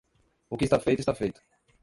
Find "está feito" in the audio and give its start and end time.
0.65-1.01, 1.01-1.39